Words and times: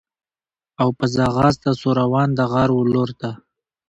او 0.81 0.89
په 0.97 1.05
ځغاسته 1.13 1.71
سو 1.79 1.87
روان 2.01 2.29
د 2.35 2.39
غار 2.51 2.69
و 2.73 2.89
لورته 2.93 3.29